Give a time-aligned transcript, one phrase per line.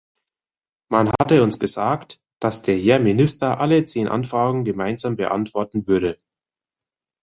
[0.91, 6.17] Man hatte uns gesagt, dass der Herr Minister alle zehn Anfragen gemeinsam beantworten würde.